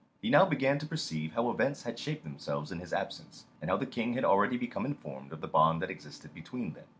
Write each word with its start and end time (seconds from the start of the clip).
He 0.19 0.31
now 0.31 0.45
began 0.45 0.79
to 0.79 0.87
perceive 0.87 1.33
how 1.33 1.51
events 1.51 1.83
had 1.83 1.99
shaped 1.99 2.23
themselves 2.23 2.71
in 2.71 2.79
his 2.79 2.91
absence, 2.91 3.45
and 3.61 3.69
how 3.69 3.77
the 3.77 3.85
King 3.85 4.15
had 4.15 4.25
already 4.25 4.57
become 4.57 4.83
informed 4.83 5.31
of 5.31 5.41
the 5.41 5.47
bond 5.47 5.79
that 5.83 5.91
existed 5.91 6.33
between 6.33 6.73
them. 6.73 6.85